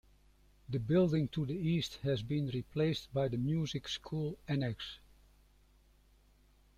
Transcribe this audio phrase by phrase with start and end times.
[0.67, 4.97] The building to the East has been replaced by the music school annex.